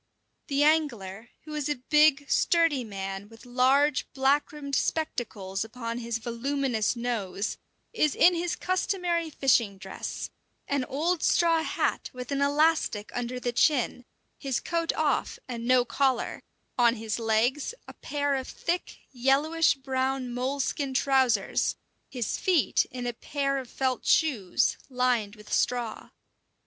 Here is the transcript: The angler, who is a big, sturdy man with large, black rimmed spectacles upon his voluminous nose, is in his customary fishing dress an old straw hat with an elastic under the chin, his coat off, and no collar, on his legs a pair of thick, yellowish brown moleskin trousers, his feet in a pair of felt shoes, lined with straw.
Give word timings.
The 0.47 0.63
angler, 0.63 1.29
who 1.43 1.53
is 1.53 1.69
a 1.69 1.75
big, 1.75 2.25
sturdy 2.27 2.83
man 2.83 3.29
with 3.29 3.45
large, 3.45 4.11
black 4.13 4.51
rimmed 4.51 4.73
spectacles 4.73 5.63
upon 5.63 5.99
his 5.99 6.17
voluminous 6.17 6.95
nose, 6.95 7.59
is 7.93 8.15
in 8.15 8.33
his 8.33 8.55
customary 8.55 9.29
fishing 9.29 9.77
dress 9.77 10.31
an 10.67 10.85
old 10.85 11.21
straw 11.21 11.61
hat 11.61 12.09
with 12.13 12.31
an 12.31 12.41
elastic 12.41 13.11
under 13.15 13.39
the 13.39 13.51
chin, 13.51 14.03
his 14.39 14.59
coat 14.59 14.91
off, 14.93 15.37
and 15.47 15.67
no 15.67 15.85
collar, 15.85 16.41
on 16.79 16.95
his 16.95 17.19
legs 17.19 17.75
a 17.87 17.93
pair 17.93 18.33
of 18.33 18.47
thick, 18.47 19.01
yellowish 19.11 19.75
brown 19.75 20.33
moleskin 20.33 20.95
trousers, 20.95 21.75
his 22.09 22.39
feet 22.39 22.85
in 22.89 23.05
a 23.05 23.13
pair 23.13 23.59
of 23.59 23.69
felt 23.69 24.03
shoes, 24.03 24.77
lined 24.89 25.35
with 25.35 25.53
straw. 25.53 26.09